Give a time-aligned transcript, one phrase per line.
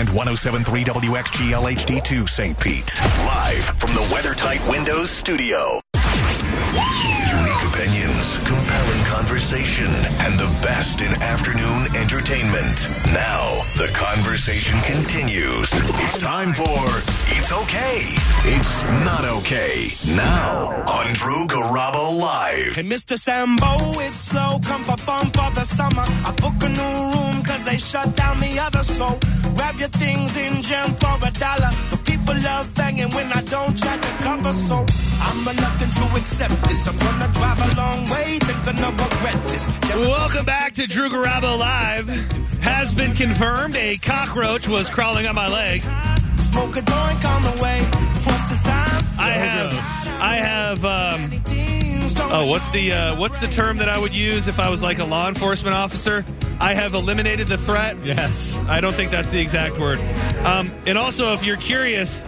[0.00, 2.58] and 1073 WXGL HD2 St.
[2.58, 2.90] Pete.
[3.26, 5.78] Live from the WeatherTight Windows studio.
[7.80, 9.86] Opinions, compelling conversation,
[10.20, 12.86] and the best in afternoon entertainment.
[13.06, 15.70] Now, the conversation continues.
[15.72, 16.84] It's time for
[17.32, 18.02] It's Okay.
[18.44, 19.92] It's Not Okay.
[20.14, 22.76] Now, on Drew Garabo Live.
[22.76, 23.18] Hey, Mr.
[23.18, 23.72] Sambo,
[24.04, 24.60] it's slow.
[24.62, 26.04] Come for fun for the summer.
[26.28, 28.84] I book a new room cause they shut down the other.
[28.84, 29.18] So
[29.54, 31.72] grab your things in jam for a dollar.
[31.88, 31.99] The
[32.30, 34.52] people love banging when I don't try to cover.
[34.52, 34.76] So
[35.22, 36.86] I'm reluctant to accept this.
[36.86, 38.38] I'm gonna drive a long way.
[38.38, 39.68] Think gonna regret this.
[39.96, 42.08] Welcome back to Drew Garabo Live.
[42.60, 45.82] Has been confirmed a cockroach was crawling on my leg.
[46.38, 47.80] Smoke a joint on the way.
[48.24, 49.04] What's the time?
[49.18, 49.72] I have,
[50.20, 50.84] I have.
[50.84, 51.69] Um,
[52.30, 54.98] oh, what's the uh, what's the term that I would use if I was like
[54.98, 56.24] a law enforcement officer?
[56.60, 57.96] I have eliminated the threat.
[58.04, 58.56] Yes.
[58.68, 59.98] I don't think that's the exact word.
[60.44, 62.22] Um, and also, if you're curious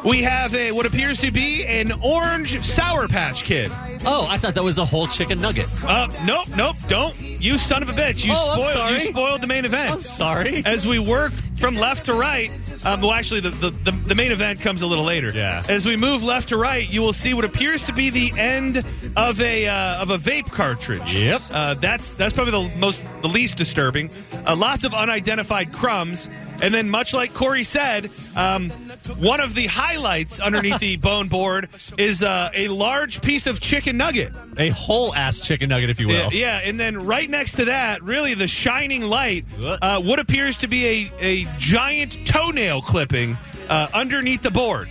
[0.03, 3.71] we have a what appears to be an orange Sour Patch Kid.
[4.05, 5.67] oh, I thought that was a whole chicken nugget.
[5.83, 7.19] Uh, nope, nope, don't.
[7.21, 8.25] You son of a bitch.
[8.25, 8.93] You Oh, I'm spoiled sorry.
[8.93, 9.91] you spoiled the main event.
[9.91, 10.63] I'm sorry.
[10.65, 12.51] As we work from left to right,
[12.85, 15.31] um, well, actually, the, the, the, the main event comes a little later.
[15.33, 15.63] Yeah.
[15.67, 18.83] As we move left to right, you will see what appears to be the end
[19.17, 21.17] of a uh, of a vape cartridge.
[21.17, 21.41] Yep.
[21.51, 24.09] Uh, that's that's probably the most the least disturbing.
[24.45, 26.29] Uh, lots of unidentified crumbs,
[26.61, 28.69] and then much like Corey said, um,
[29.17, 33.97] one of the highlights underneath the bone board is uh, a large piece of chicken
[33.97, 34.33] nugget.
[34.57, 36.31] A whole ass chicken nugget, if you will.
[36.33, 40.57] Yeah, yeah, and then right next to that, really the shining light, uh, what appears
[40.59, 43.37] to be a, a giant toenail clipping
[43.69, 44.89] uh, underneath the board.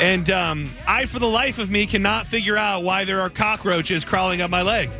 [0.00, 4.04] And um, I, for the life of me, cannot figure out why there are cockroaches
[4.04, 4.90] crawling up my leg.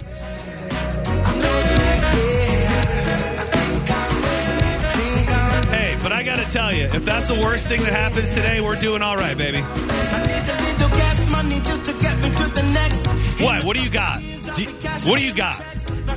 [6.53, 9.59] Tell you, if that's the worst thing that happens today, we're doing all right, baby.
[9.59, 13.07] I need a little gas money just to get me to the next.
[13.43, 13.65] What?
[13.65, 14.21] What do you got?
[14.21, 14.65] Do,
[15.09, 15.63] What do you got?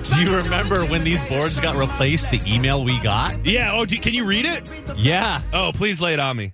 [0.03, 2.31] do you remember when these boards got replaced?
[2.31, 3.45] The email we got?
[3.45, 3.71] Yeah.
[3.73, 4.69] Oh, do, can you read it?
[4.97, 5.41] Yeah.
[5.53, 6.53] Oh, please lay it on me.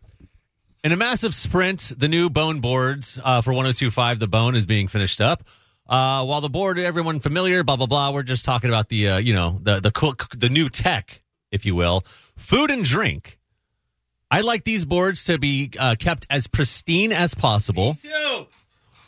[0.83, 4.87] In a massive sprint, the new bone boards uh, for 1025 The Bone is being
[4.89, 5.43] finished up.
[5.89, 8.11] Uh, while the board, everyone familiar, blah blah blah.
[8.11, 11.21] We're just talking about the uh, you know the the cool, the new tech,
[11.51, 12.05] if you will,
[12.37, 13.39] food and drink.
[14.31, 17.97] I like these boards to be uh, kept as pristine as possible.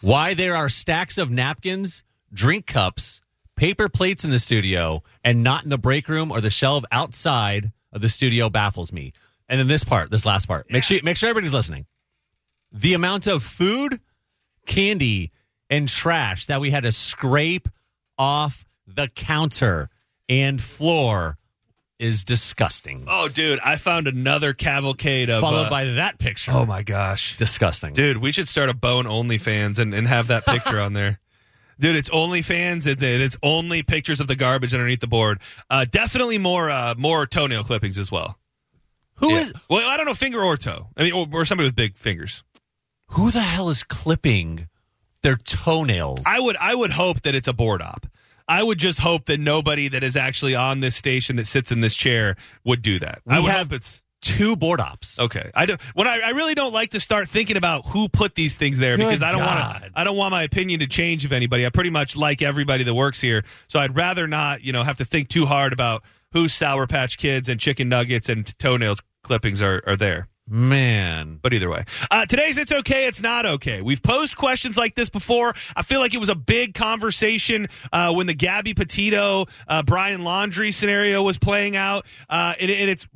[0.02, 2.04] Why there are stacks of napkins,
[2.34, 3.22] drink cups,
[3.56, 7.72] paper plates in the studio, and not in the break room or the shelf outside
[7.94, 9.14] of the studio baffles me.
[9.48, 11.86] And then this part, this last part, make sure make sure everybody's listening.
[12.74, 14.02] The amount of food,
[14.66, 15.32] candy,
[15.70, 17.70] and trash that we had to scrape
[18.18, 19.90] off the counter
[20.28, 21.38] and floor
[22.04, 23.06] is disgusting.
[23.08, 25.42] Oh, dude, I found another cavalcade of.
[25.42, 26.52] Followed uh, by that picture.
[26.54, 27.94] oh my gosh, disgusting.
[27.94, 31.20] dude, we should start a Bone OnlyFans and, and have that picture on there.
[31.80, 32.86] Dude, it's OnlyFans.
[32.86, 35.40] It, it's only pictures of the garbage underneath the board.
[35.72, 38.38] Uh, definitely more uh, more toenail clippings as well.
[39.16, 39.40] Who Yeah.
[39.40, 40.90] is Well, I don't know, finger or toe.
[40.96, 42.44] I mean, or, or somebody with big fingers.
[43.08, 44.70] who the hell is clipping
[45.24, 46.20] their toenails?
[46.28, 48.06] I would I would hope that it's a board op.
[48.48, 51.82] I would just hope that nobody that is actually on this station that sits in
[51.82, 53.22] this chair would do that.
[53.28, 55.20] I We would have- hope it's Two board ops.
[55.20, 55.82] Okay, I don't.
[55.96, 58.96] When I, I really don't like to start thinking about who put these things there
[58.96, 59.92] Good because I don't want to.
[59.94, 61.66] I don't want my opinion to change of anybody.
[61.66, 64.96] I pretty much like everybody that works here, so I'd rather not, you know, have
[65.00, 69.62] to think too hard about whose Sour Patch Kids and chicken nuggets and toenails clippings
[69.62, 70.30] are are there.
[70.48, 71.40] Man.
[71.42, 73.82] But either way, uh, today's it's okay, it's not okay.
[73.82, 75.54] We've posed questions like this before.
[75.76, 80.22] I feel like it was a big conversation uh, when the Gabby Petito uh, Brian
[80.22, 83.08] Laundrie scenario was playing out, uh, and, and it's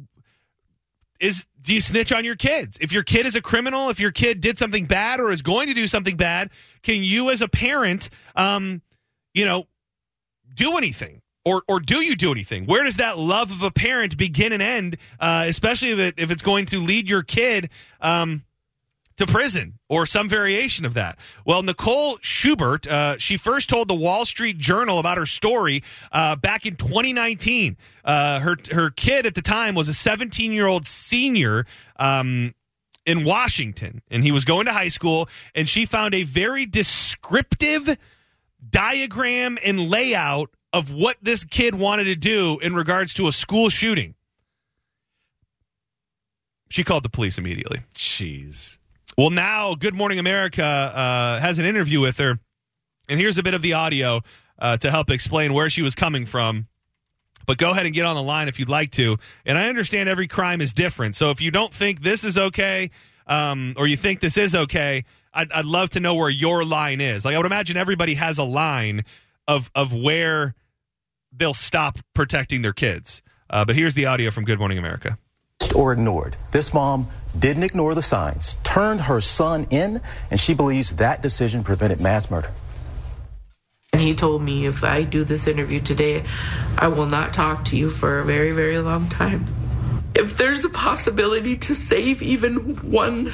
[1.20, 2.78] is do you snitch on your kids?
[2.80, 5.68] If your kid is a criminal, if your kid did something bad or is going
[5.68, 6.50] to do something bad,
[6.82, 8.82] can you as a parent, um,
[9.34, 9.68] you know,
[10.54, 11.22] do anything?
[11.48, 12.66] Or, or do you do anything?
[12.66, 14.98] Where does that love of a parent begin and end?
[15.18, 17.70] Uh, especially if, it, if it's going to lead your kid
[18.02, 18.44] um,
[19.16, 21.18] to prison or some variation of that.
[21.46, 26.36] Well, Nicole Schubert, uh, she first told the Wall Street Journal about her story uh,
[26.36, 27.78] back in 2019.
[28.04, 31.66] Uh, her her kid at the time was a 17 year old senior.
[31.96, 32.54] Um,
[33.06, 37.96] in Washington, and he was going to high school, and she found a very descriptive
[38.70, 43.68] diagram and layout of what this kid wanted to do in regards to a school
[43.68, 44.14] shooting.
[46.70, 47.82] She called the police immediately.
[47.96, 48.78] Jeez.
[49.18, 52.40] Well, now Good Morning America uh, has an interview with her,
[53.10, 54.22] and here's a bit of the audio
[54.60, 56.68] uh, to help explain where she was coming from.
[57.48, 59.18] But go ahead and get on the line if you'd like to.
[59.46, 61.16] And I understand every crime is different.
[61.16, 62.92] So if you don't think this is okay,
[63.26, 67.02] um, or you think this is okay, I'd, I'd love to know where your line
[67.02, 67.26] is.
[67.26, 69.06] Like I would imagine everybody has a line
[69.48, 70.54] of of where
[71.32, 73.22] they'll stop protecting their kids.
[73.50, 75.18] Uh, but here's the audio from Good Morning America.
[75.76, 76.38] or ignored.
[76.52, 77.08] This mom
[77.38, 80.02] didn't ignore the signs, turned her son in,
[80.32, 82.52] and she believes that decision prevented mass murder.
[83.94, 86.24] And he told me if I do this interview today,
[86.78, 89.46] I will not talk to you for a very, very long time.
[90.16, 93.34] If there's a possibility to save even one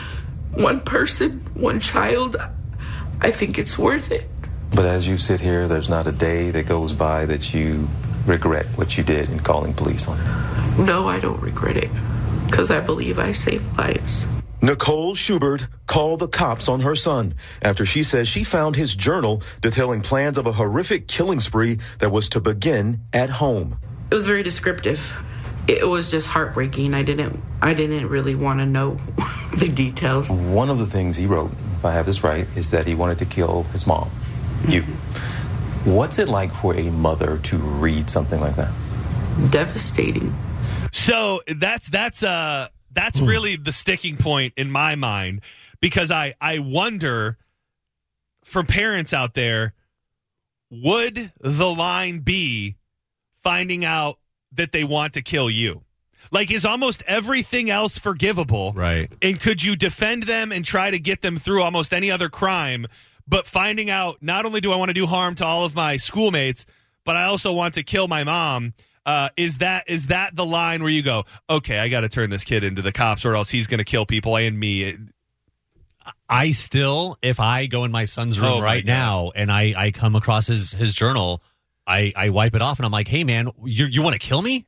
[0.52, 2.36] one person, one child,
[3.22, 4.30] I think it's worth it.
[4.76, 7.88] But as you sit here, there's not a day that goes by that you
[8.26, 10.86] regret what you did in calling police on him.
[10.86, 11.90] No, I don't regret it
[12.48, 14.26] because I believe I saved lives.
[14.62, 19.44] Nicole Schubert called the cops on her son after she says she found his journal
[19.62, 23.78] detailing plans of a horrific killing spree that was to begin at home.
[24.10, 25.14] It was very descriptive.
[25.68, 26.94] It was just heartbreaking.
[26.94, 28.98] I didn't I didn't really want to know
[29.58, 30.30] the details.
[30.30, 33.20] One of the things he wrote, if I have this right, is that he wanted
[33.20, 34.10] to kill his mom,
[34.70, 34.82] you.
[35.86, 38.72] What's it like for a mother to read something like that?
[39.52, 40.34] Devastating.
[40.92, 45.42] So that's that's uh that's really the sticking point in my mind
[45.82, 47.38] because I I wonder
[48.44, 49.74] for parents out there
[50.70, 52.76] would the line be
[53.42, 54.18] finding out
[54.52, 55.84] that they want to kill you?
[56.32, 58.74] Like is almost everything else forgivable?
[58.74, 59.12] Right.
[59.22, 62.88] And could you defend them and try to get them through almost any other crime,
[63.28, 65.98] but finding out not only do I want to do harm to all of my
[65.98, 66.66] schoolmates,
[67.06, 68.74] but I also want to kill my mom?
[69.06, 72.30] Uh, is that is that the line where you go, okay, I got to turn
[72.30, 74.98] this kid into the cops, or else he's going to kill people and me?
[76.30, 79.92] I still, if I go in my son's room Oh, right now and I, I
[79.92, 81.42] come across his, his journal,
[81.88, 84.42] I, I wipe it off and I'm like, hey, man, you, you want to kill
[84.42, 84.66] me?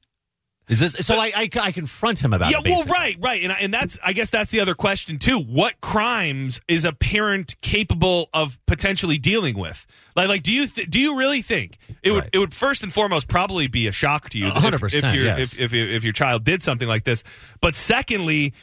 [0.68, 1.16] Is this so?
[1.16, 2.70] I, I, I confront him about yeah, it.
[2.70, 5.38] well, right, right, and and that's I guess that's the other question too.
[5.38, 9.86] What crimes is a parent capable of potentially dealing with?
[10.16, 12.30] Like, like do you th- do you really think it would Right.
[12.34, 15.54] it would first and foremost probably be a shock to you if, if, yes.
[15.54, 17.24] if, if, if your child did something like this?
[17.62, 18.54] But secondly,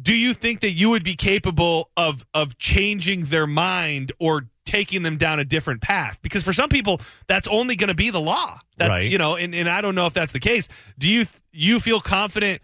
[0.00, 5.02] do you think that you would be capable of of changing their mind or taking
[5.02, 6.18] them down a different path.
[6.20, 8.60] Because for some people that's only going to be the law.
[8.76, 9.10] That's Right.
[9.10, 10.68] you know and, and i don't know if that's the case.
[10.98, 12.60] Do you you feel confident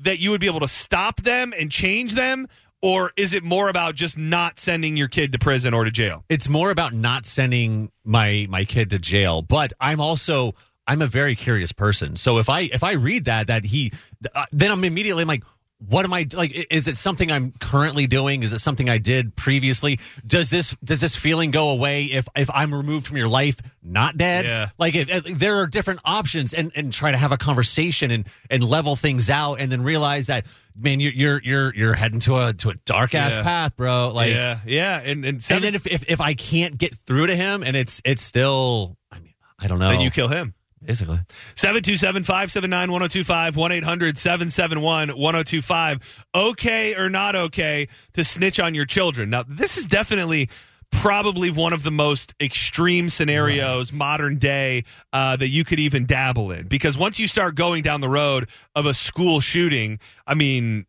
[0.00, 2.48] that you would be able to stop them and change them?
[2.82, 6.22] Or is it more about just not sending your kid to prison or to jail?
[6.28, 9.40] It's more about not sending my my kid to jail.
[9.40, 10.54] But i'm also
[10.86, 12.16] i'm a very curious person.
[12.16, 13.92] So if i if i read that that he
[14.34, 15.44] uh, then i'm immediately I'm like
[15.78, 18.42] what am i like is it something i'm currently doing?
[18.42, 19.98] Is it something i did previously?
[20.26, 24.16] Does this does this feeling go away if if i'm removed from your life not
[24.16, 24.44] dead?
[24.46, 24.70] Yeah.
[24.78, 28.26] like if, if there are different options and and try to have a conversation and
[28.48, 32.38] and level things out and then realize that man you're you're you're, you're heading to
[32.38, 33.42] a to a dark ass Yeah.
[33.42, 34.08] path bro.
[34.10, 34.60] Like yeah.
[34.64, 35.00] Yeah.
[35.00, 38.00] And and, and then if, if if I can't get through to him and it's
[38.04, 39.88] it's still I mean I don't know.
[39.90, 41.20] then you kill him basically.
[41.56, 46.02] 727-579-1025 1-800-771-1025
[46.34, 49.30] okay or not okay to snitch on your children?
[49.30, 50.48] Now this is definitely
[50.90, 56.52] probably one of the most extreme scenarios modern day uh, that you could even dabble
[56.52, 56.68] in.
[56.68, 60.86] Because once you start going down the road of a school shooting i mean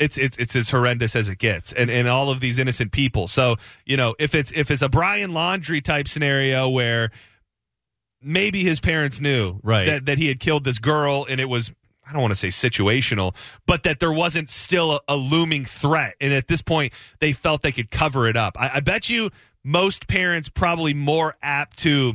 [0.00, 3.28] it's it's it's as horrendous as it gets and and all of these innocent people.
[3.28, 7.10] So you know if it's if it's a brian laundrie type scenario where
[8.22, 9.86] maybe his parents knew Right.
[9.86, 11.70] that, that he had killed this girl and it was
[12.06, 13.36] I don't want to say situational,
[13.66, 16.14] but that there wasn't still a, a looming threat.
[16.20, 18.56] And at this point, they felt they could cover it up.
[18.58, 19.30] I, I bet you
[19.62, 22.14] most parents probably more apt to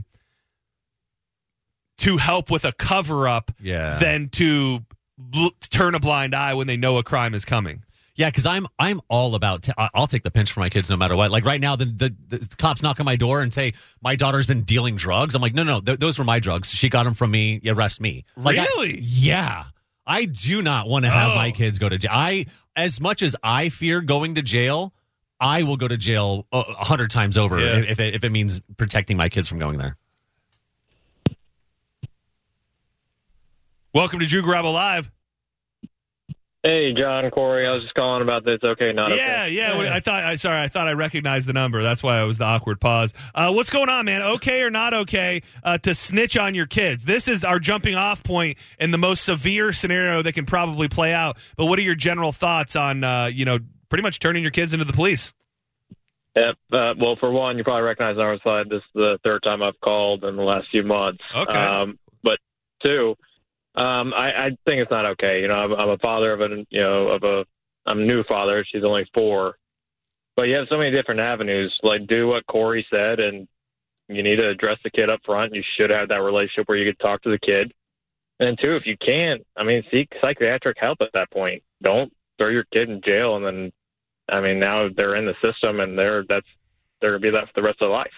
[1.99, 3.97] to help with a cover up Yeah.
[3.97, 4.83] than to
[5.17, 7.83] bl- turn a blind eye when they know a crime is coming.
[8.17, 9.63] Yeah, because I'm I'm all about.
[9.63, 11.31] T- I- I'll take the pinch for my kids no matter what.
[11.31, 14.45] Like right now, the, the the cops knock on my door and say my daughter's
[14.47, 15.35] been dealing drugs.
[15.35, 16.69] I'm like, no, no, th- those were my drugs.
[16.71, 17.59] She got them from me.
[17.67, 18.23] Arrest me.
[18.37, 18.99] Like, I- Really?
[19.01, 19.65] yeah.
[20.07, 21.35] I do not want to have Oh.
[21.35, 22.11] my kids go to jail.
[22.13, 22.45] I,
[22.75, 24.93] as much as I fear going to jail,
[25.41, 27.77] I will go to jail a hundred times over Yeah.
[27.79, 29.97] if, if it, if it means protecting my kids from going there.
[33.93, 35.09] Welcome to Drew Garabo Live.
[36.65, 37.67] Hey, John, Corey.
[37.67, 38.57] I was just calling about this.
[38.63, 39.53] Okay, not Yeah, okay.
[39.53, 39.83] yeah.
[39.83, 39.93] Yeah.
[39.93, 40.23] I thought.
[40.23, 40.59] I sorry.
[40.59, 41.83] I thought I recognized the number.
[41.83, 43.13] That's why it was the awkward pause.
[43.35, 44.23] Uh, what's going on, man?
[44.23, 47.05] Okay or not okay uh, to snitch on your kids?
[47.05, 51.13] This is our jumping off point in the most severe scenario that can probably play
[51.13, 51.37] out.
[51.55, 54.73] But what are your general thoughts on uh, you know pretty much turning your kids
[54.73, 55.33] into the police?
[56.35, 56.55] Yep.
[56.73, 58.71] Uh, well, for one, you probably recognize on our side.
[58.71, 61.21] This is the third time I've called in the last few months.
[61.35, 61.59] Okay.
[61.59, 62.39] Um, but
[62.83, 63.15] two,
[63.77, 65.41] um, I, I think it's not okay.
[65.41, 67.45] You know, I'm, I'm a father of a, you know, of a,
[67.85, 68.65] I'm a new father.
[68.69, 69.55] She's only four,
[70.35, 71.73] but you have so many different avenues.
[71.83, 73.47] Like, do what Corey said, and
[74.07, 75.53] you need to address the kid up front.
[75.53, 77.73] You should have that relationship where you could talk to the kid.
[78.39, 81.63] And two, if you can't, I mean, seek psychiatric help at that point.
[81.81, 83.71] Don't throw your kid in jail and then
[84.29, 86.47] I mean, now they're in the system, and they're that's
[86.99, 88.11] they're gonna be that for the rest of their life.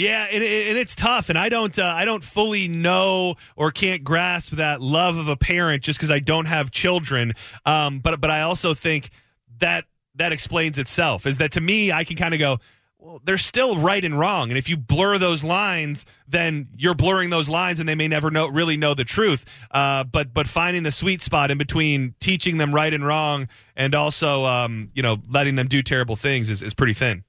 [0.00, 4.02] Yeah, and, and it's tough, and I don't uh, I don't fully know or can't
[4.02, 7.34] grasp that love of a parent just because I don't have children.
[7.66, 9.10] Um, but but I also think
[9.58, 11.26] that that explains itself.
[11.26, 12.58] Is that to me I can kind of go.
[12.98, 17.28] Well, they're still right and wrong, and if you blur those lines, then you're blurring
[17.30, 19.44] those lines, and they may never know really know the truth.
[19.70, 23.94] Uh, but but finding the sweet spot in between teaching them right and wrong, and
[23.94, 27.24] also um, you know letting them do terrible things is, is pretty thin.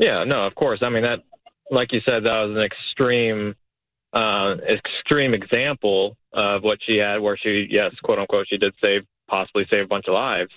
[0.00, 0.80] Yeah, no, of course.
[0.82, 1.20] I mean that,
[1.70, 3.54] like you said, that was an extreme,
[4.12, 9.02] uh, extreme example of what she had, where she, yes, quote unquote, she did save,
[9.28, 10.50] possibly save a bunch of lives,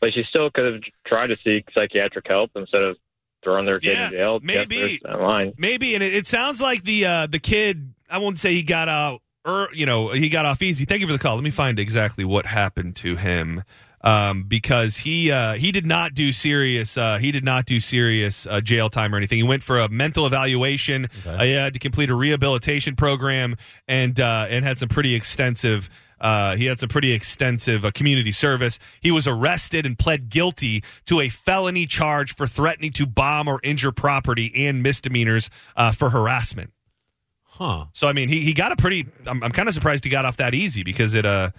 [0.00, 2.96] but she still could have tried to seek psychiatric help instead of
[3.42, 4.40] throwing their kid Yeah, in jail.
[4.42, 4.76] maybe.
[4.76, 5.52] Yes, there's that line.
[5.58, 7.92] Maybe, and it, it sounds like the uh, the kid.
[8.08, 10.84] I won't say he got out, or you know, he got off easy.
[10.84, 11.34] Thank you for the call.
[11.34, 13.62] Let me find exactly what happened to him,
[14.02, 16.96] um, because he uh, he did not do serious.
[16.96, 19.38] Uh, he did not do serious uh, jail time or anything.
[19.38, 21.08] He went for a mental evaluation.
[21.26, 25.90] Uh, he had to complete a rehabilitation program, and uh, and had some pretty extensive.
[26.20, 28.78] Uh, he had some pretty extensive uh, community service.
[29.00, 33.58] He was arrested and pled guilty to a felony charge for threatening to bomb or
[33.62, 36.72] injure property and misdemeanors uh, for harassment.
[37.60, 37.84] Huh.
[37.92, 39.06] So I mean, he, he got a pretty.
[39.26, 41.50] I'm, I'm kind of surprised he got off that easy because it uh,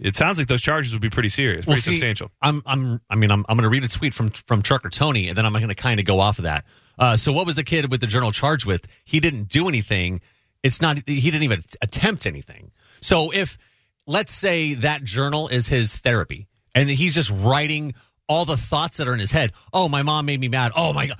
[0.00, 2.32] it sounds like those charges would be pretty serious, pretty Well, see, substantial.
[2.42, 5.28] I'm, I'm, I mean, I'm, I'm going to read a tweet from from Trucker Tony,
[5.28, 6.64] and then I'm going to kind of go off of that.
[6.98, 8.88] Uh, so, what was the kid with the journal charged with?
[9.04, 10.20] He didn't do anything.
[10.64, 10.98] It's not.
[11.06, 12.72] He didn't even attempt anything.
[13.00, 13.56] So, if
[14.04, 17.94] let's say that journal is his therapy, and he's just writing
[18.28, 19.52] all the thoughts that are in his head.
[19.72, 20.72] Oh, my mom made me mad.
[20.74, 21.18] Oh my god,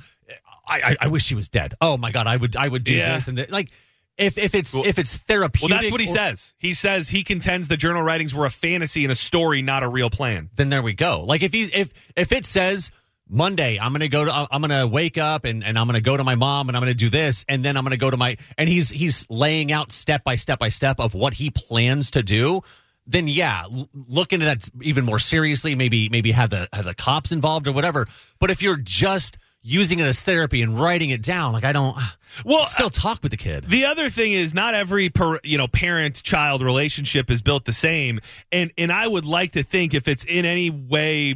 [0.67, 1.75] I, I, I wish she was dead.
[1.81, 3.15] Oh my god, I would, I would do Yeah.
[3.15, 3.53] this and that.
[3.53, 3.71] like.
[4.19, 6.55] If, if it's Well- if it's therapeutic, Well, that's what he or- says.
[6.59, 9.89] He says he contends the journal writings were a fantasy and a story, not a
[9.89, 10.49] real plan.
[10.57, 11.23] then there we go.
[11.23, 12.91] Like if he's if if it says
[13.29, 16.17] Monday, I'm gonna go to uh, I'm gonna wake up and, and I'm gonna go
[16.17, 18.37] to my mom and I'm gonna do this and then I'm gonna go to my
[18.57, 22.23] and he's he's laying out step by step by step of what he plans to
[22.23, 22.63] do.
[23.07, 25.75] Then yeah, look into that even more seriously.
[25.75, 28.07] Maybe maybe have the have the cops involved or whatever.
[28.41, 31.97] But if you're just using it as therapy and writing it down, like I don't.
[32.45, 33.65] Well, still talk with the kid.
[33.69, 37.73] The other thing is not every per, you know parent child relationship is built the
[37.73, 38.21] same,
[38.53, 41.35] and and I would like to think if it's in any way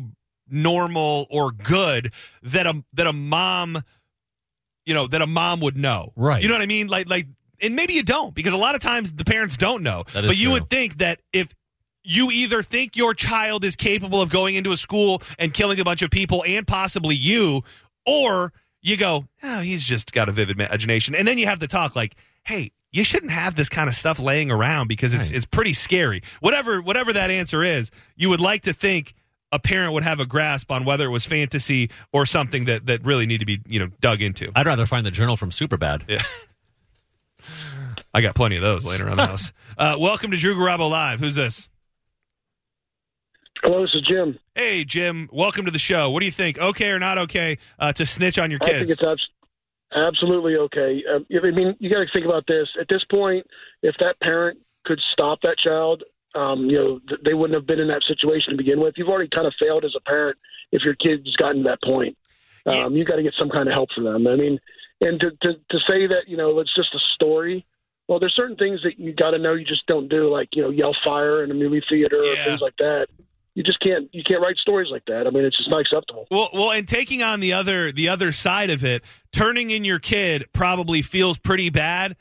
[0.49, 3.83] normal or good that a that a mom,
[4.87, 6.43] you know, that a mom would know, Right.
[6.43, 6.87] You know what I mean?
[6.89, 7.27] Like like,
[7.61, 10.29] and maybe you don't because a lot of times the parents don't know, That is
[10.31, 10.53] but you true.
[10.55, 11.55] would think that if.
[12.03, 15.85] You either think your child is capable of going into a school and killing a
[15.85, 17.63] bunch of people and possibly you,
[18.07, 18.53] or
[18.83, 21.15] you go, oh, he's just got a vivid imagination.
[21.15, 24.19] And then you have the talk like, hey, you shouldn't have this kind of stuff
[24.19, 25.37] laying around because it's Right.
[25.37, 26.23] it's pretty scary.
[26.41, 29.15] Whatever whatever that answer is, you would like to think
[29.53, 33.05] a parent would have a grasp on whether it was fantasy or something that that
[33.05, 34.51] really need to be, you know, dug into.
[34.57, 36.03] I'd rather find the journal from Superbad.
[36.09, 36.23] Yeah.
[38.13, 39.53] I got plenty of those laying around the house.
[39.79, 41.21] Uh, welcome to Drew Garabo Live.
[41.21, 41.70] Who's this?
[43.63, 44.39] Hello, this is Jim.
[44.55, 45.29] Hey, Jim.
[45.33, 46.11] Welcome to the show.
[46.11, 46.59] What do you think?
[46.59, 48.75] Okay or not okay uh, to snitch on your kids?
[48.75, 49.29] I think it's abs-
[49.95, 51.03] absolutely okay.
[51.15, 52.69] Um, I mean, you got to think about this.
[52.81, 53.47] At this point,
[53.83, 57.81] if that parent could stop that child, um, you know, th- they wouldn't have been
[57.81, 58.95] in that situation to begin with.
[58.97, 60.39] You've already kind of failed as a parent
[60.73, 62.17] if your kid's gotten to that point.
[62.67, 64.27] Um, You got to get some kind of help for them.
[64.27, 64.59] I mean,
[65.03, 67.67] and to, to to say that you know it's just a story.
[68.07, 70.63] Well, there's certain things that you got to know you just don't do, like you
[70.63, 72.33] know, yell fire in a movie theater Yeah.
[72.33, 73.09] or things like that.
[73.61, 75.27] You just can't you can't write stories like that.
[75.27, 76.27] I mean, it's just not acceptable.
[76.31, 79.03] Well, well, and taking on the other the other side of it,
[79.35, 82.17] turning in your kid probably feels pretty bad.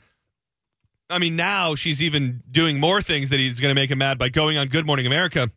[1.08, 4.18] I mean, now she's even doing more things that he's going to make him mad
[4.18, 5.50] by going on Good Morning America.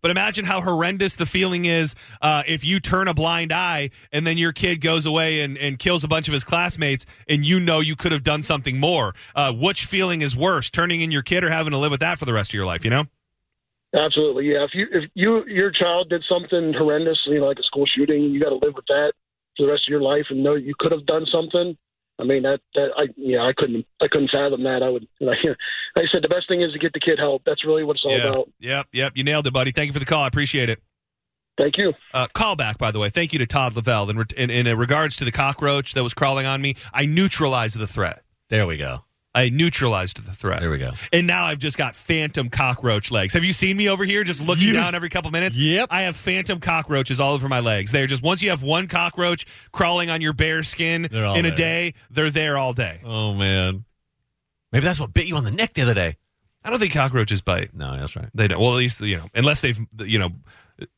[0.00, 4.26] But imagine how horrendous the feeling is uh, if you turn a blind eye and
[4.26, 7.60] then your kid goes away and, and kills a bunch of his classmates and you
[7.60, 9.14] know you could have done something more.
[9.36, 12.18] Uh, which feeling is worse, turning in your kid or having to live with that
[12.18, 13.04] for the rest of your life, you know?
[13.94, 14.64] Absolutely, yeah.
[14.64, 18.22] If you if you your child did something horrendous, you know, like a school shooting,
[18.24, 19.12] you got to live with that
[19.56, 21.76] for the rest of your life, and know you could have done something.
[22.18, 24.82] I mean, that that I yeah, I couldn't I couldn't fathom that.
[24.82, 25.38] I would like
[25.96, 27.42] I said, the best thing is to get the kid help.
[27.44, 28.28] That's really what it's all yeah.
[28.28, 28.50] about.
[28.60, 29.12] Yep, yep.
[29.14, 29.72] You nailed it, buddy.
[29.72, 30.22] Thank you for the call.
[30.22, 30.82] I appreciate it.
[31.58, 31.92] Thank you.
[32.14, 33.10] Uh, call back, by the way.
[33.10, 34.08] Thank you to Todd Lavelle.
[34.08, 37.86] In, in, in regards to the cockroach that was crawling on me, I neutralized the
[37.86, 38.22] threat.
[38.48, 39.04] There we go.
[39.34, 40.60] I neutralized the threat.
[40.60, 40.90] There we go.
[41.12, 43.32] And now I've just got phantom cockroach legs.
[43.32, 45.56] Have you seen me over here just looking You- down every couple minutes?
[45.56, 45.88] Yep.
[45.90, 47.92] I have phantom cockroaches all over my legs.
[47.92, 51.50] They're just once you have one cockroach crawling on your bare skin in a there.
[51.52, 53.00] day, they're there all day.
[53.04, 53.84] Oh man.
[54.70, 56.16] Maybe that's what bit you on the neck the other day.
[56.64, 57.74] I don't think cockroaches bite.
[57.74, 58.28] No, that's right.
[58.34, 58.60] They don't.
[58.60, 60.30] Well, at least you know, unless they've you know,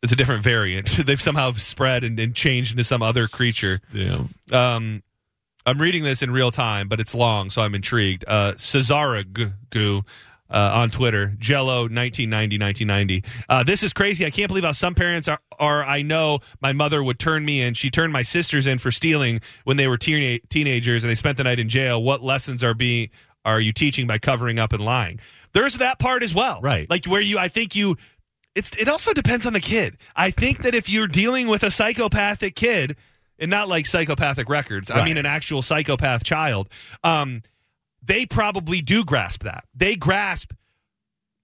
[0.02, 0.88] it's a different variant.
[1.06, 3.80] they've somehow spread and, and changed into some other creature.
[3.92, 4.24] Yeah.
[4.52, 5.02] Um,
[5.66, 8.24] I'm reading this in real time, but it's long, so I'm intrigued.
[8.28, 9.52] Uh, Cesaragu
[10.50, 13.24] uh, on Twitter, Jello 1990 1990.
[13.48, 14.26] Uh, this is crazy.
[14.26, 15.82] I can't believe how some parents are, are.
[15.82, 17.74] I know my mother would turn me in.
[17.74, 21.38] She turned my sisters in for stealing when they were teena- teenagers, and they spent
[21.38, 22.02] the night in jail.
[22.02, 23.08] What lessons are being
[23.44, 25.20] are you teaching by covering up and lying?
[25.52, 26.88] There's that part as well, Right.
[26.90, 27.96] Like where you, I think you.
[28.54, 29.96] It's, it also depends on the kid.
[30.14, 32.96] I think that if you're dealing with a psychopathic kid,
[33.38, 36.68] and not like psychopathic records, I mean an actual psychopath child,
[37.02, 37.42] um,
[38.02, 39.64] they probably do grasp that.
[39.74, 40.52] They grasp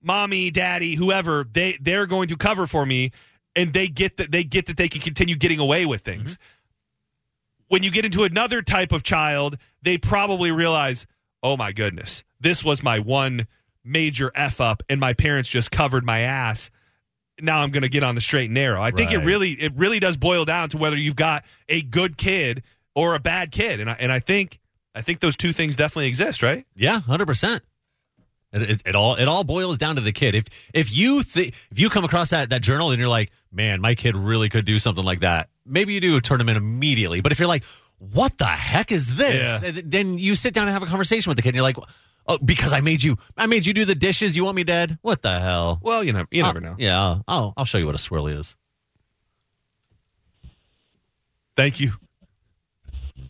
[0.03, 3.13] mommy, daddy, whoever, they they're going to cover for me
[3.55, 6.39] and they get that they get that they can continue getting away with things.
[7.69, 11.07] When you get into another type of child, they probably realize,
[11.43, 13.47] "Oh my goodness, this was my one
[13.85, 16.71] major f up and my parents just covered my ass."
[17.43, 18.81] Now I'm going to get on the straight and narrow.
[18.81, 22.17] I think it really it really does boil down to whether you've got a good
[22.17, 22.63] kid
[22.95, 23.81] or a bad kid.
[23.81, 24.59] And I, and I think
[24.95, 26.67] I think those two things definitely exist, right?
[26.75, 27.63] Yeah, hundred percent.
[28.53, 30.35] It, it, all it all boils down to the kid.
[30.35, 33.81] If if you th- if you come across that that journal and you're like, man,
[33.81, 37.21] my kid really could do something like that, maybe you do turn him in immediately.
[37.21, 37.63] But if you're like,
[37.99, 39.63] what the heck is this?
[39.63, 39.81] Yeah.
[39.85, 41.51] Then you sit down and have a conversation with the kid.
[41.51, 41.77] and You're like,
[42.27, 44.37] oh, because I made you I made you do the dishes.
[44.37, 44.99] You want me dead?
[45.03, 45.79] What the hell?
[45.83, 46.77] Well, you know, you never Uh, know.
[46.79, 48.57] Yeah, I'll, I'll I'll show you what a swirly is.
[51.57, 51.93] Thank you.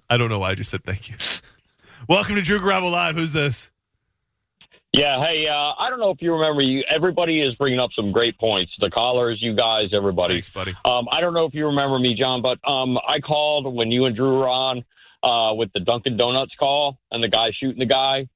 [0.09, 1.17] I don't know why I just said thank you.
[2.09, 3.17] Welcome to Drew Garabo Live.
[3.17, 3.71] Who's this?
[4.93, 8.11] Yeah, hey, uh, I don't know if you remember, you everybody is bringing up some
[8.11, 8.73] great points.
[8.81, 10.35] The callers, you guys, everybody.
[10.35, 10.75] Thanks, buddy.
[10.85, 14.07] Um, I don't know if you remember me, John, but um, I called when you
[14.07, 14.85] and Drew were on
[15.23, 18.27] uh, with the Dunkin' Donuts call and the guy shooting the guy.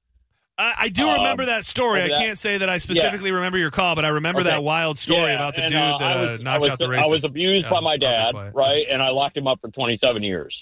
[0.57, 2.01] I, I do Um, remember that story.
[2.03, 2.21] I that?
[2.21, 4.51] can't say that I specifically remember your call, but I remember Okay.
[4.51, 6.79] that wild story Yeah, about the and, dude uh, that uh, was, knocked was, out
[6.79, 7.01] the race.
[7.03, 8.87] I was abused Yeah, by my dad, right?
[8.91, 10.55] And I locked him up for 27 years.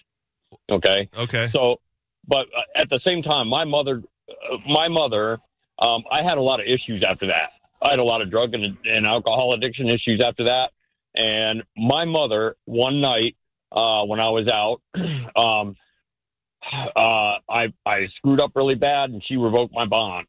[0.70, 1.08] Okay.
[1.16, 1.50] Okay.
[1.52, 1.80] So,
[2.26, 5.38] but uh, at the same time, my mother, uh, my mother,
[5.78, 7.50] um, I had a lot of issues after that.
[7.82, 10.70] I had a lot of drug and, and alcohol addiction issues after that.
[11.14, 13.36] And my mother, one night
[13.72, 14.80] uh, when I was out,
[15.36, 15.76] um,
[16.72, 20.26] uh, I I screwed up really bad, and she revoked my bond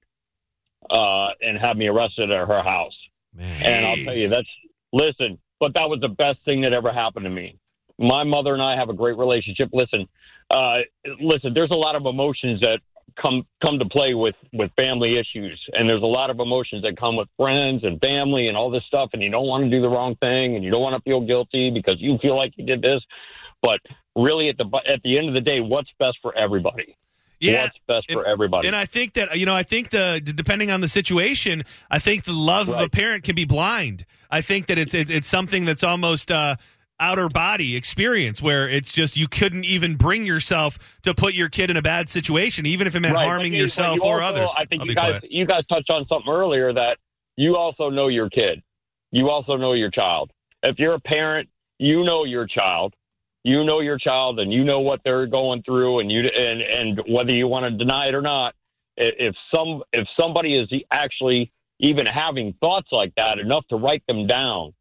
[0.89, 2.97] uh, and had me arrested at her house.
[3.36, 3.65] Man.
[3.65, 4.47] And I'll tell you, that's
[4.91, 7.58] listen, but that was the best thing that ever happened to me.
[7.97, 9.69] My mother and I have a great relationship.
[9.71, 10.08] Listen,
[10.49, 10.79] uh,
[11.21, 12.79] listen, there's a lot of emotions that
[13.21, 16.97] come come to play with with family issues, and there's a lot of emotions that
[16.97, 19.10] come with friends and family and all this stuff.
[19.13, 21.21] And you don't want to do the wrong thing, and you don't want to feel
[21.21, 23.01] guilty because you feel like you did this.
[23.62, 23.79] But
[24.15, 26.97] really, at the at the end of the day, what's best for everybody?
[27.39, 27.63] Yeah.
[27.63, 28.67] what's best for everybody?
[28.67, 32.23] And I think that you know, I think the depending on the situation, I think
[32.23, 34.06] the love of a parent can be blind.
[34.32, 36.56] I think that it's it, it's something that's almost uh,
[36.99, 41.69] outer body experience where it's just you couldn't even bring yourself to put your kid
[41.69, 44.52] in a bad situation, even if it meant Right, harming yourself you or also- others.
[44.58, 45.32] I think I'll you guys quiet.
[45.32, 46.97] you guys touched on something earlier that
[47.36, 48.63] you also know your kid.
[49.12, 50.32] You also know your child.
[50.63, 52.93] If you're a parent, you know your child.
[53.43, 57.01] You know your child, and you know what they're going through, and you and and
[57.08, 58.56] whether you want to deny it or not.
[58.95, 64.27] If some if somebody is actually even having thoughts like that enough to write them
[64.27, 64.73] down,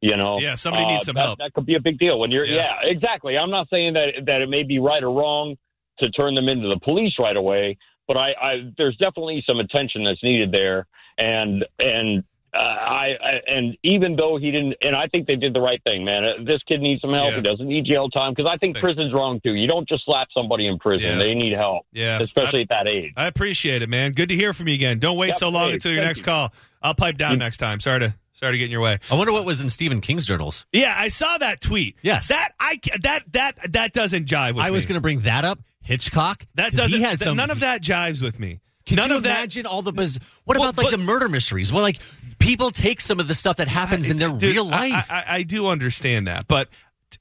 [0.00, 1.38] you know, Yeah, somebody uh, needs some that, help.
[1.38, 2.46] That could be a big deal when you're.
[2.46, 2.78] Yeah.
[2.82, 2.90] Yeah.
[2.90, 3.36] exactly.
[3.36, 5.56] I'm not saying that that it may be right or wrong
[5.98, 7.76] to turn them into the police right away,
[8.08, 10.86] but I, I there's definitely some attention that's needed there,
[11.18, 12.24] and and.
[12.52, 15.80] Uh, I, I and even though he didn't, and I think they did the right
[15.84, 16.24] thing, man.
[16.24, 17.30] Uh, This kid needs some help.
[17.30, 17.36] Yeah.
[17.36, 18.80] He doesn't need jail time because I think Thanks.
[18.80, 19.54] prison's wrong too.
[19.54, 21.18] You don't just slap somebody in prison; Yeah.
[21.18, 23.12] they need help, Yeah, especially at that age.
[23.16, 24.12] I appreciate it, man.
[24.12, 24.98] Good to hear from you again.
[24.98, 26.24] Don't wait Yep, so long hey, until your next you.
[26.24, 26.52] call.
[26.82, 27.78] I'll pipe down next time.
[27.78, 28.98] Sorry to sorry to get in your way.
[29.10, 30.66] I wonder what was in Stephen King's journals.
[30.72, 31.96] Yeah, I saw that tweet.
[32.02, 32.28] Yes.
[32.28, 34.70] that I that that that doesn't jive with I me.
[34.72, 35.60] was going to bring that up.
[35.82, 36.46] Hitchcock.
[36.56, 36.98] That doesn't.
[36.98, 37.36] He had some.
[37.36, 38.60] none of that jives with me.
[38.90, 41.02] Could None you of that- imagine all the biz- What Well, about like but- the
[41.02, 41.72] murder mysteries?
[41.72, 41.98] Well, like
[42.38, 44.92] people take some of the stuff that happens in their Dude, real life.
[45.10, 46.68] I, I, I do understand that, but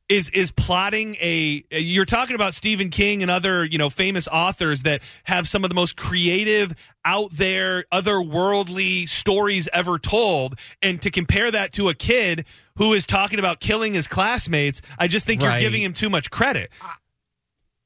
[0.07, 4.83] is is plotting a you're talking about Stephen King and other you know famous authors
[4.83, 6.73] that have some of the most creative
[7.05, 12.45] out there otherworldly stories ever told and to compare that to a kid
[12.77, 16.29] who is talking about killing his classmates I just think you're giving him too much
[16.29, 16.69] credit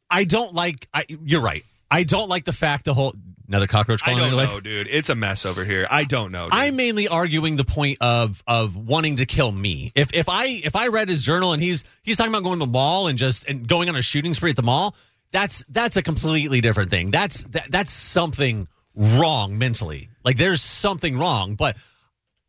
[0.09, 0.87] I don't like.
[0.93, 1.63] I, you're right.
[1.89, 3.13] I don't like the fact the whole
[3.47, 4.01] another cockroach.
[4.05, 6.53] I don't know dude it's a mess over here I don't know dude.
[6.53, 9.91] I'm mainly arguing the point of of wanting to kill me.
[9.95, 12.65] If if I if I read his journal and he's he's talking about going to
[12.65, 14.95] the mall and just and going on a shooting spree at the mall,
[15.31, 17.11] that's that's a completely different thing.
[17.11, 20.09] That's that, that's something wrong mentally.
[20.23, 21.55] Like there's something wrong.
[21.55, 21.77] But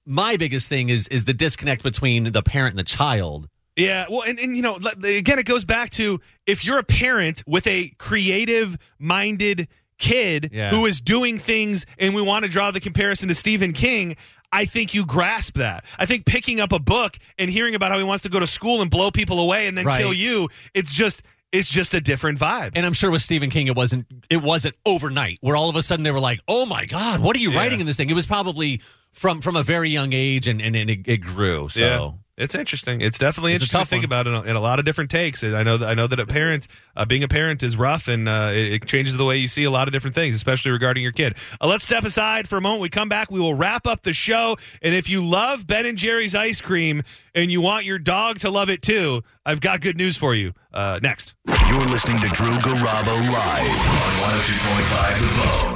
[0.07, 3.49] my biggest thing is is the disconnect between the parent and the child.
[3.77, 7.43] Yeah, well, and, and you know, again, it goes back to if you're a parent
[7.45, 9.67] with a creative minded
[9.99, 10.71] kid Yeah.
[10.71, 14.17] who is doing things, and we want to draw the comparison to Stephen King.
[14.53, 15.85] I think you grasp that.
[15.99, 18.47] I think picking up a book and hearing about how he wants to go to
[18.47, 20.01] school and blow people away and then Right.
[20.01, 22.73] kill you, it's just it's just a different vibe.
[22.75, 25.83] And I'm sure with Stephen King, it wasn't it wasn't overnight where all of a
[25.83, 27.59] sudden they were like, "Oh my God, what are you Yeah.
[27.59, 28.81] writing in this thing?" It was probably
[29.13, 31.69] from from a very young age, and and, and it, it grew.
[31.69, 32.19] So.
[32.37, 33.01] It's interesting.
[33.01, 34.05] It's definitely It's interesting to think one.
[34.07, 35.45] about in a, in a lot of different takes.
[35.45, 36.67] I know that I know that a parent,
[36.97, 39.63] uh, being a parent, is rough, and uh, it, it changes the way you see
[39.63, 41.37] a lot of different things, especially regarding your kid.
[41.61, 42.81] Uh, let's step aside for a moment.
[42.83, 43.31] We come back.
[43.31, 44.57] We will wrap up the show.
[44.83, 47.05] And if you love Ben and Jerry's ice cream
[47.37, 50.55] and you want your dog to love it too, I've got good news for you.
[50.73, 51.35] Uh, next.
[51.47, 55.74] You're listening to Drew Garabo live on 102.5 The Bone.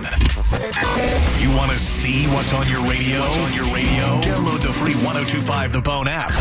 [1.40, 3.20] You want to see what's on your radio?
[3.20, 4.20] on your radio?
[4.20, 6.32] Download the free 1025 The Bone app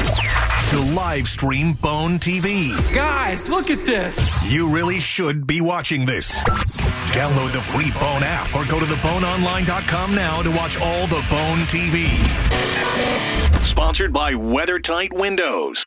[0.70, 2.72] to live stream Bone TV.
[2.94, 4.18] Guys, look at this.
[4.52, 6.44] You really should be watching this.
[7.14, 11.60] Download the free Bone app or go to theboneonline.com now to watch all the Bone
[11.70, 12.08] TV.
[13.70, 15.84] Sponsored by WeatherTight Windows.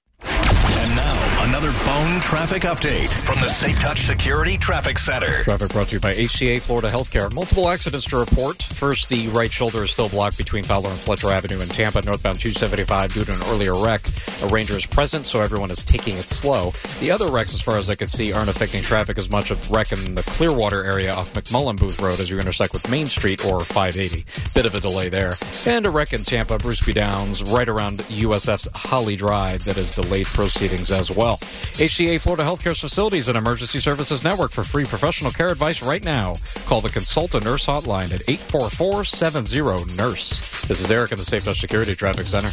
[1.62, 5.42] Another Bone traffic update from the Safe Touch Security Traffic Center.
[5.42, 7.31] Traffic brought to you by HCA Florida Healthcare.
[7.35, 8.62] Multiple accidents to report.
[8.62, 12.40] First, the right shoulder is still blocked between Fowler and Fletcher Avenue in Tampa, northbound
[12.40, 14.01] 275 due to an earlier wreck.
[14.42, 16.70] A ranger is present, so everyone is taking it slow.
[17.01, 19.70] The other wrecks, as far as I can see, aren't affecting traffic as much of
[19.70, 23.44] wreck in the Clearwater area off McMullen Booth Road as you intersect with Main Street
[23.44, 24.25] or 580.
[24.55, 25.33] Bit of a delay there.
[25.66, 26.94] And a wreck in Tampa, Bruce B.
[26.94, 31.38] Downs, right around USF's Holly Drive that has delayed proceedings as well.
[31.80, 36.34] HCA Florida Healthcare's facilities and emergency services network for free professional care advice right now.
[36.66, 40.68] Call the Consult a Nurse hotline at 844-70-NURSE.
[40.68, 42.48] This is Eric in the Safe Touch Security Traffic Center.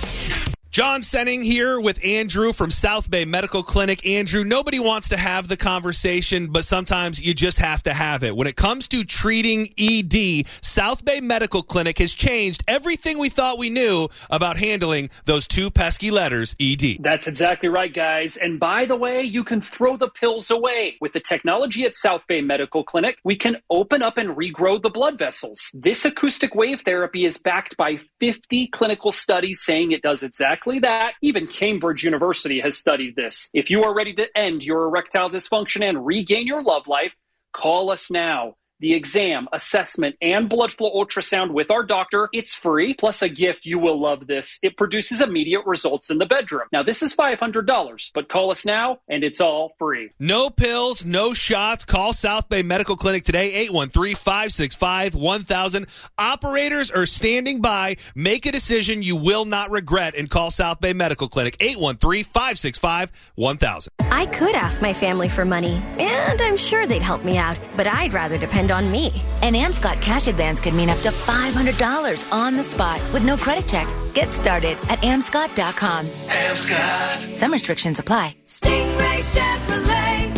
[0.77, 4.05] John Senning here with Andrew from South Bay Medical Clinic.
[4.05, 8.37] Andrew, nobody wants to have the conversation, but sometimes you just have to have it.
[8.37, 13.57] When it comes to treating ED, South Bay Medical Clinic has changed everything we thought
[13.57, 16.97] we knew about handling those two pesky letters, ED.
[16.99, 18.37] That's exactly right, guys.
[18.37, 20.97] And by the way, you can throw the pills away.
[21.01, 24.91] With the technology at South Bay Medical Clinic, we can open up and regrow the
[24.91, 25.71] blood vessels.
[25.73, 31.13] This acoustic wave therapy is backed by 50 clinical studies saying it does exactly that.
[31.21, 33.49] Even Cambridge University has studied this.
[33.53, 37.15] If you are ready to end your erectile dysfunction and regain your love life,
[37.53, 38.55] call us now.
[38.79, 43.65] The exam, assessment, and blood flow ultrasound with our doctor, it's free, plus a gift.
[43.65, 44.59] You will love this.
[44.61, 46.67] It produces immediate results in the bedroom.
[46.71, 50.11] Now, this is $500, but call us now and it's all free.
[50.19, 51.85] No pills, no shots.
[51.85, 55.87] Call South Bay Medical Clinic today, 813 565 1000.
[56.17, 57.95] Operators are standing by.
[58.13, 63.11] Make a decision you will not regret and call South Bay Medical Clinic, 813 565
[63.35, 63.91] 1000.
[64.11, 67.87] I could ask my family for money, and I'm sure they'd help me out, but
[67.87, 69.07] I'd rather depend on me.
[69.41, 73.67] An Amscot cash advance could mean up to $500 on the spot with no credit
[73.67, 73.87] check.
[74.13, 76.07] Get started at amscot.com.
[76.07, 77.35] Amscot.
[77.35, 78.35] Some restrictions apply.
[78.45, 80.37] Stingray Chevrolet.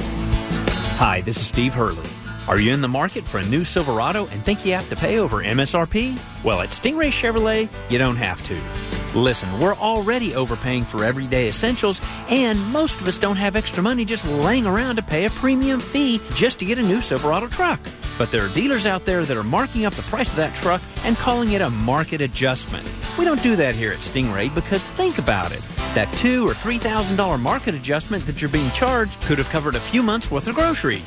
[0.97, 2.09] Hi, this is Steve Hurley.
[2.49, 5.19] Are you in the market for a new Silverado and think you have to pay
[5.19, 6.43] over MSRP?
[6.43, 8.88] Well, at Stingray Chevrolet, you don't have to.
[9.15, 14.05] Listen, we're already overpaying for everyday essentials, and most of us don't have extra money
[14.05, 17.79] just laying around to pay a premium fee just to get a new Silverado truck.
[18.19, 20.81] But there are dealers out there that are marking up the price of that truck
[21.05, 22.87] and calling it a market adjustment.
[23.17, 25.61] We don't do that here at Stingray because think about it.
[25.95, 29.75] That two or three thousand dollar market adjustment that you're being charged could have covered
[29.75, 31.03] a few months worth of groceries.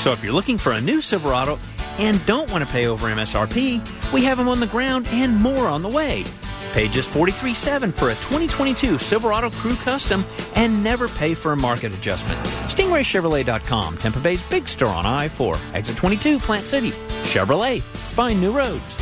[0.00, 1.58] So if you're looking for a new Silverado
[1.98, 5.68] and don't want to pay over MSRP, we have them on the ground and more
[5.68, 6.24] on the way.
[6.74, 10.24] Pay just $43.7 for a 2022 Silverado Crew Custom
[10.56, 12.36] and never pay for a market adjustment.
[12.66, 16.90] StingrayChevrolet.com, Tampa Bay's big store on I-4, exit 22, Plant City.
[17.22, 18.96] Chevrolet, find new roads.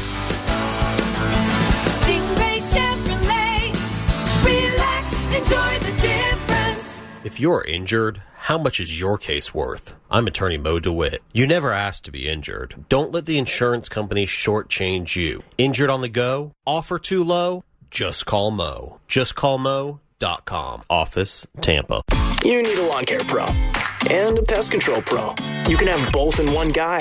[1.97, 3.73] Stingray Chevrolet.
[4.45, 7.03] Relax, enjoy the difference.
[7.25, 9.95] If you're injured, how much is your case worth?
[10.11, 11.23] I'm attorney Mo DeWitt.
[11.33, 12.85] You never asked to be injured.
[12.89, 15.43] Don't let the insurance company shortchange you.
[15.59, 16.53] Injured on the go?
[16.67, 17.65] Offer too low?
[17.91, 19.01] Just call Mo.
[19.09, 20.83] JustCallMo.com.
[20.91, 22.03] Office, Tampa.
[22.45, 23.47] You need a lawn care pro
[24.11, 25.35] and a pest control pro.
[25.69, 27.01] You can have both in one guy.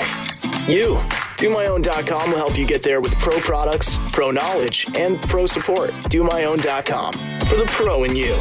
[0.68, 0.96] You.
[1.38, 5.90] DoMyOwn.com will help you get there with pro products, pro knowledge, and pro support.
[5.90, 7.12] DoMyOwn.com
[7.46, 8.40] for the pro in you.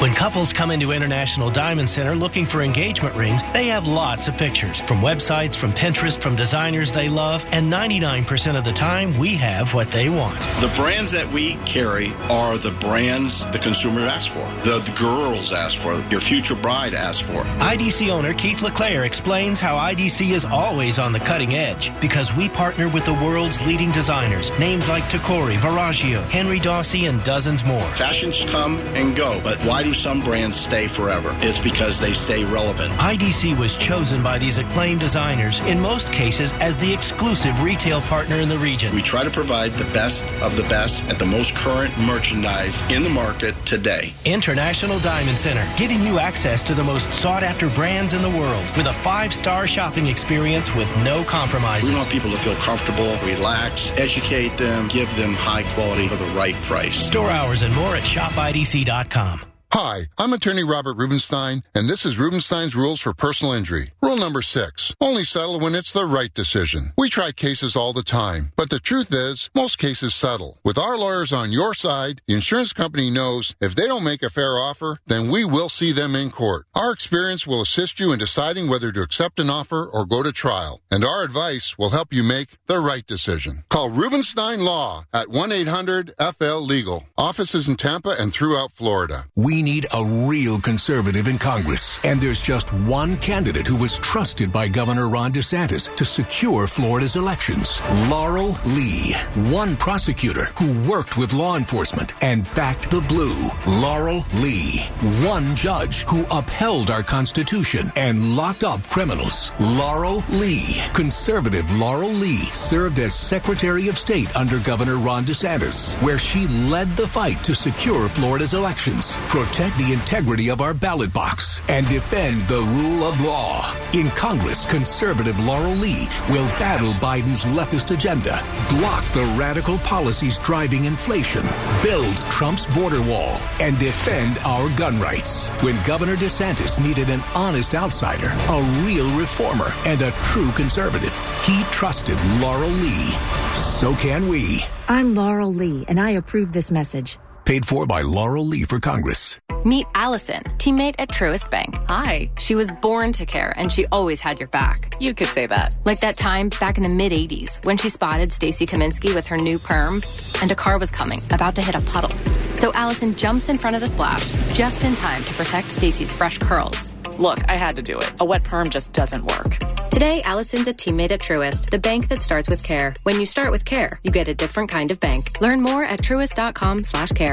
[0.00, 4.38] When couples come into International Diamond Center looking for engagement rings, they have lots of
[4.38, 9.34] pictures from websites, from Pinterest, from designers they love, and 99% of the time, we
[9.34, 10.40] have what they want.
[10.62, 15.52] The brands that we carry are the brands the consumer asks for, the, the girls
[15.52, 17.42] ask for, your future bride asks for.
[17.60, 22.48] IDC owner Keith LeClaire explains how IDC is always on the cutting edge because we
[22.48, 27.86] partner with the world's leading designers, names like Tacori, Verragio, Henri Daussi, and dozens more.
[27.96, 31.36] Fashions come and go, but why do some brands stay forever?
[31.40, 32.92] It's because they stay relevant.
[32.94, 38.36] IDC was chosen by these acclaimed designers, in most cases, as the exclusive retail partner
[38.36, 38.94] in the region.
[38.94, 43.02] We try to provide the best of the best at the most current merchandise in
[43.02, 44.14] the market today.
[44.24, 48.64] International Diamond Center, giving you access to the most sought after brands in the world
[48.76, 51.90] with a five star shopping experience with no compromises.
[51.90, 56.26] We want people to feel comfortable, relax, educate them, give them high quality for the
[56.26, 57.06] right price.
[57.06, 59.49] Store hours and more at shopidc.com.
[59.72, 63.92] Hi, I'm attorney Robert Rubenstein, and this is Rubenstein's Rules for Personal Injury.
[64.02, 66.92] Rule number six, only settle when it's the right decision.
[66.98, 70.58] We try cases all the time, but the truth is, most cases settle.
[70.64, 74.30] With our lawyers on your side, the insurance company knows if they don't make a
[74.30, 76.66] fair offer, then we will see them in court.
[76.74, 80.32] Our experience will assist you in deciding whether to accept an offer or go to
[80.32, 83.62] trial, and our advice will help you make the right decision.
[83.68, 87.04] Call Rubenstein Law at 1-800-FL-LEGAL.
[87.16, 89.26] Offices in Tampa and throughout Florida.
[89.36, 91.98] We need a real conservative in Congress.
[92.04, 97.16] And there's just one candidate who was trusted by Governor Ron DeSantis to secure Florida's
[97.16, 99.14] elections Laurel Lee.
[99.50, 103.48] One prosecutor who worked with law enforcement and backed the blue.
[103.66, 104.80] Laurel Lee.
[105.24, 109.52] One judge who upheld our Constitution and locked up criminals.
[109.60, 110.82] Laurel Lee.
[110.94, 116.88] Conservative Laurel Lee served as Secretary of State under Governor Ron DeSantis, where she led
[116.96, 119.12] the fight to secure Florida's elections
[119.50, 123.74] protect the integrity of our ballot box, and defend the rule of law.
[123.92, 130.84] In Congress, conservative Laurel Lee will battle Biden's leftist agenda, block the radical policies driving
[130.84, 131.42] inflation,
[131.82, 135.48] build Trump's border wall, and defend our gun rights.
[135.64, 141.64] When Governor DeSantis needed an honest outsider, a real reformer, and a true conservative, he
[141.72, 143.10] trusted Laurel Lee.
[143.56, 144.64] So can we.
[144.86, 147.18] I'm Laurel Lee, and I approve this message.
[147.50, 149.40] Paid for by Laurel Lee for Congress.
[149.64, 151.74] Meet Allison, teammate at Truist Bank.
[151.88, 152.30] Hi.
[152.38, 154.94] She was born to care and she always had your back.
[155.00, 155.76] You could say that.
[155.84, 159.36] Like that time back in the mid 80s when she spotted Stacy Kaminsky with her
[159.36, 160.00] new perm
[160.40, 162.16] and a car was coming, about to hit a puddle.
[162.54, 166.38] So Allison jumps in front of the splash just in time to protect Stacy's fresh
[166.38, 166.94] curls.
[167.18, 168.20] Look, I had to do it.
[168.20, 169.58] A wet perm just doesn't work.
[169.90, 172.94] Today, Allison's a teammate at Truist, the bank that starts with care.
[173.02, 175.40] When you start with care, you get a different kind of bank.
[175.40, 176.78] Learn more at truist.com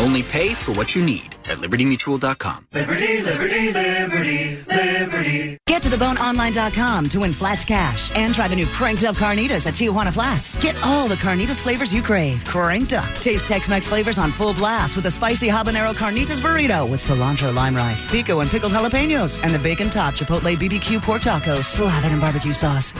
[0.00, 2.68] Only pay for what you need at libertymutual.com.
[2.72, 5.58] Liberty, liberty, liberty, liberty.
[5.66, 9.74] Get to theboneonline.com to win Flats cash and try the new Cranked Up Carnitas at
[9.74, 10.56] Tijuana Flats.
[10.60, 12.44] Get all the Carnitas flavors you crave.
[12.44, 13.08] Cranked Up.
[13.16, 17.74] Taste Tex-Mex flavors on full blast with a spicy habanero Carnitas burrito with cilantro lime
[17.74, 22.20] rice, pico and pickled jalapenos, and the bacon top Chipotle BBQ pork tacos slathered in
[22.20, 22.94] barbecue sauce.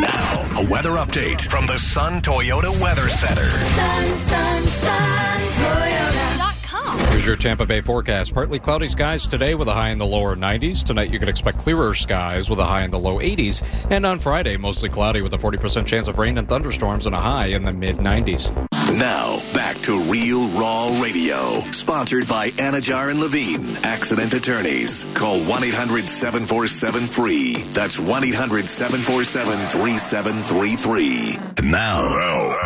[0.00, 3.48] Now, a weather update from the Sun Toyota Weather Center.
[3.48, 5.25] Sun, sun, sun.
[7.26, 8.32] Here's your Tampa Bay forecast.
[8.32, 10.84] Partly cloudy skies today with a high in the lower 90s.
[10.84, 13.64] Tonight you can expect clearer skies with a high in the low 80s.
[13.90, 17.20] And on Friday, mostly cloudy with a 40% chance of rain and thunderstorms and a
[17.20, 18.54] high in the mid 90s.
[18.96, 21.62] Now, back to Real Raw Radio.
[21.72, 25.02] Sponsored by Anidjar and Levine, accident attorneys.
[25.14, 27.54] Call 1 800 747 free.
[27.72, 31.38] That's 1 800 747 3733.
[31.58, 32.02] And now,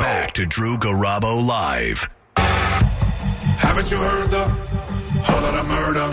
[0.00, 2.10] back to Drew Garabo Live.
[3.70, 4.44] Haven't you heard the
[5.22, 6.12] whole lot of murder?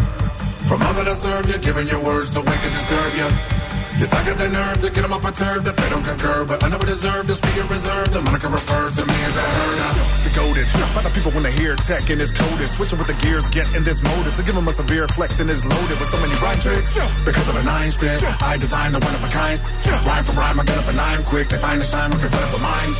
[0.67, 3.56] From all that I serve you, giving your words to wake and disturb you.
[3.97, 6.63] Yes, I got the nerve to get them up perturbed if they don't concur, but
[6.63, 8.13] I never deserve to speak in reserve.
[8.13, 9.89] The moniker referred to me as the herder.
[10.21, 10.67] The goaded.
[10.93, 13.65] By the people when they hear tech and it's coded, switching with the gears, get
[13.73, 16.35] in this motive to give them a severe flex and is loaded with so many
[16.37, 16.93] rhyme tricks.
[17.25, 19.57] Because of a nine spit, I designed the one of a kind.
[20.05, 21.49] Rhyme for rhyme, I get up and I'm quick.
[21.49, 22.93] They find a sign, we can fill up a mind.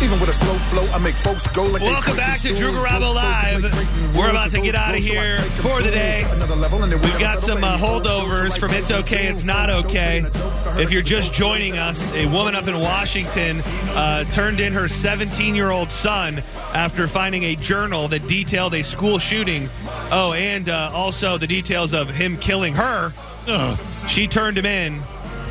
[0.00, 2.72] Even with a slow flow, I make folks go like Welcome back to and Drew.
[2.72, 4.16] Garabo Live.
[4.16, 6.24] We're about to get out of here for the day.
[6.24, 10.29] We've got some uh, holdovers from It's Okay, It's Not Okay.
[10.78, 15.54] If you're just joining us, a woman up in Washington uh, turned in her 17
[15.54, 19.68] year old son after finding a journal that detailed a school shooting.
[20.10, 23.12] Oh, and uh, also the details of him killing her.
[24.08, 25.00] She turned him in,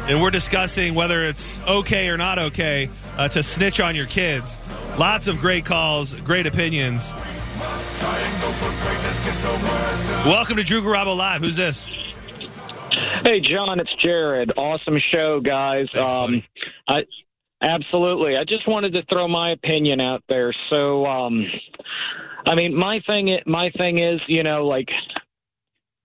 [0.07, 4.57] and we're discussing whether it's okay or not okay uh, to snitch on your kids.
[4.97, 7.11] Lots of great calls, great opinions.
[10.25, 11.41] Welcome to Drew Garabo Live.
[11.41, 11.85] Who's this?
[13.23, 14.51] Hey, John, it's Jared.
[14.57, 15.87] Awesome show, guys.
[15.95, 16.43] um,
[16.87, 17.05] I
[17.61, 18.37] absolutely.
[18.37, 20.53] I just wanted to throw my opinion out there.
[20.69, 21.45] So, um,
[22.45, 24.89] I mean, my thing, my thing is, you know, like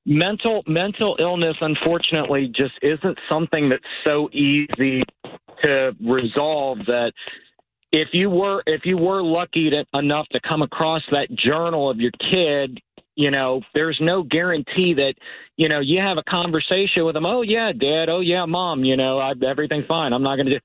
[0.06, 1.56] mental mental illness.
[1.60, 5.02] Unfortunately, just isn't something that's so easy
[5.62, 6.78] to resolve.
[6.86, 7.12] That
[7.92, 11.98] if you were if you were lucky to, enough to come across that journal of
[11.98, 12.80] your kid,
[13.16, 15.14] you know, there's no guarantee that
[15.56, 17.26] you know you have a conversation with them.
[17.26, 18.08] Oh yeah, dad.
[18.08, 18.84] Oh yeah, mom.
[18.84, 20.12] You know, I, everything's fine.
[20.12, 20.60] I'm not going to do.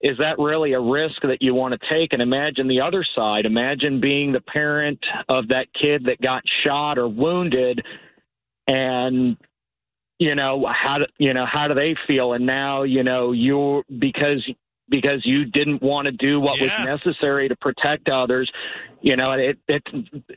[0.00, 2.12] Is that really a risk that you want to take?
[2.12, 3.46] And imagine the other side.
[3.46, 7.84] Imagine being the parent of that kid that got shot or wounded,
[8.68, 9.36] and
[10.20, 12.34] you know how do, you know how do they feel?
[12.34, 14.48] And now you know you're because
[14.88, 18.50] because you didn't want to do what was necessary to protect others.
[19.00, 19.82] You know, it it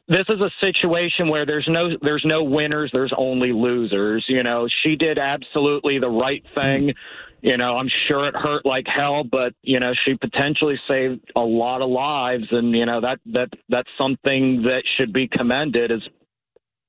[0.08, 4.26] this is a situation where there's no there's no winners, there's only losers.
[4.28, 6.94] You know, she did absolutely the right thing.
[7.42, 11.42] You know, I'm sure it hurt like hell, but you know, she potentially saved a
[11.42, 15.92] lot of lives, and you know that that that's something that should be commended.
[15.92, 16.02] As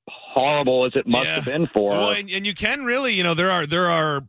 [0.07, 1.97] horrible as it must have been for her.
[1.97, 4.23] Well, and, and you can really, you know, there are there are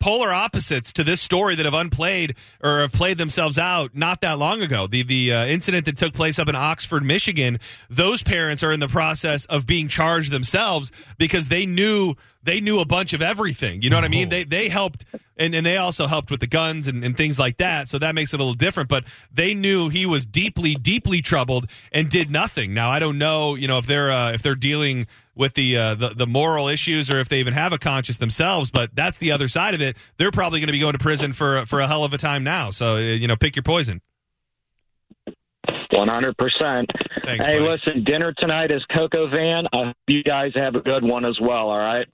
[0.00, 4.38] polar opposites to this story that have unplayed or have played themselves out not that
[4.38, 4.86] long ago.
[4.86, 7.58] The the uh, incident that took place up in Oxford, Michigan.
[7.88, 12.78] Those parents are in the process of being charged themselves because they knew they knew
[12.78, 13.82] a bunch of everything.
[13.82, 14.28] You know what I mean?
[14.28, 15.04] They they helped
[15.36, 17.88] and, and they also helped with the guns and, and things like that.
[17.88, 18.88] So that makes it a little different.
[18.88, 22.74] But they knew he was deeply, deeply troubled and did nothing.
[22.74, 25.06] Now I don't know, you know, if they're uh, if they're dealing
[25.38, 28.70] with the, uh, the the moral issues or if they even have a conscience themselves.
[28.70, 29.96] But that's the other side of it.
[30.18, 32.44] They're probably going to be going to prison for for a hell of a time
[32.44, 32.70] now.
[32.70, 34.02] So uh, you know, pick your poison.
[35.90, 36.90] One hundred percent.
[37.24, 37.70] Thanks, Hey, buddy.
[37.70, 39.66] listen, dinner tonight is coq au vin.
[39.72, 41.70] I hope you guys have a good one as well.
[41.70, 42.06] All right.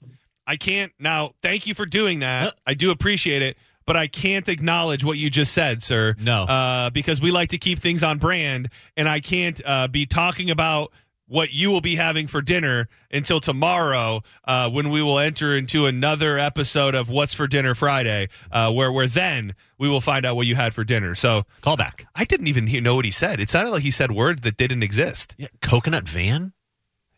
[0.47, 1.31] I can't now.
[1.41, 2.55] Thank you for doing that.
[2.65, 6.15] I do appreciate it, but I can't acknowledge what you just said, sir.
[6.19, 10.05] No, uh, because we like to keep things on brand, and I can't uh, be
[10.05, 10.91] talking about
[11.27, 15.87] what you will be having for dinner until tomorrow, uh, when we will enter into
[15.87, 20.35] another episode of What's for Dinner Friday, uh, where where then we will find out
[20.35, 21.15] what you had for dinner.
[21.15, 22.05] So call back.
[22.15, 23.39] I didn't even hear, know what he said.
[23.39, 25.35] It sounded like he said words that didn't exist.
[25.37, 26.53] Yeah, coconut van.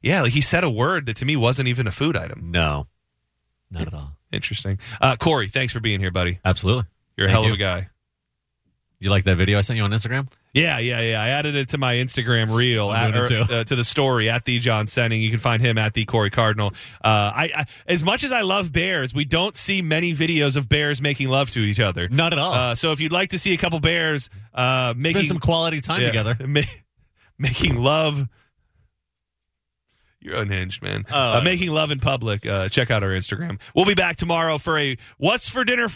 [0.02, 2.52] Yeah, like he said a word that to me wasn't even a food item.
[2.52, 2.88] No,
[3.70, 4.12] not at all.
[4.32, 4.80] Interesting.
[5.02, 6.40] Uh, Corey, thanks for being here, buddy.
[6.46, 6.86] Absolutely.
[7.18, 7.54] You're a Thank hell of you.
[7.56, 7.90] a guy.
[9.00, 10.28] You like that video I sent you on Instagram?
[10.58, 11.22] Yeah, yeah, yeah.
[11.22, 14.60] I added it to my Instagram reel at, or, uh, to the story at the
[14.60, 15.22] John Senning.
[15.22, 16.74] You can find him at the Corey Cardinal.
[17.04, 20.68] Uh, I, I as much as I love bears, we don't see many videos of
[20.68, 22.10] bears making love to each other.
[22.10, 22.54] Not at all.
[22.54, 26.02] Uh, so if you'd like to see a couple bears uh, making some quality time
[26.02, 26.38] Yeah, together.
[26.48, 26.62] ma-
[27.38, 28.28] making love.
[30.20, 31.06] You're unhinged, man.
[31.12, 32.44] Oh, uh, making love in public.
[32.46, 33.60] Uh, check out our Instagram.
[33.76, 35.86] We'll be back tomorrow for a What's for Dinner